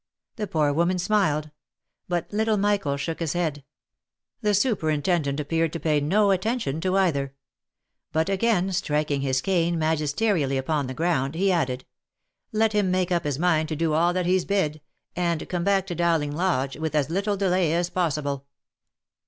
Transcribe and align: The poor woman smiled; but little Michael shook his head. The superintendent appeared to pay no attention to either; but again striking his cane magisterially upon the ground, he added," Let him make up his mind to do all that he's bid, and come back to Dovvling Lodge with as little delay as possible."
The 0.35 0.47
poor 0.47 0.73
woman 0.73 0.97
smiled; 0.97 1.51
but 2.07 2.25
little 2.33 2.57
Michael 2.57 2.97
shook 2.97 3.19
his 3.19 3.33
head. 3.33 3.63
The 4.41 4.55
superintendent 4.55 5.39
appeared 5.39 5.71
to 5.73 5.79
pay 5.79 5.99
no 6.01 6.31
attention 6.31 6.81
to 6.81 6.97
either; 6.97 7.35
but 8.11 8.27
again 8.27 8.71
striking 8.71 9.21
his 9.21 9.41
cane 9.41 9.77
magisterially 9.77 10.57
upon 10.57 10.87
the 10.87 10.95
ground, 10.95 11.35
he 11.35 11.51
added," 11.51 11.85
Let 12.51 12.73
him 12.73 12.89
make 12.89 13.11
up 13.11 13.25
his 13.25 13.37
mind 13.37 13.69
to 13.69 13.75
do 13.75 13.93
all 13.93 14.11
that 14.13 14.25
he's 14.25 14.43
bid, 14.43 14.81
and 15.15 15.47
come 15.47 15.63
back 15.63 15.85
to 15.85 15.93
Dovvling 15.95 16.35
Lodge 16.35 16.77
with 16.77 16.95
as 16.95 17.11
little 17.11 17.37
delay 17.37 17.71
as 17.73 17.91
possible." 17.91 18.47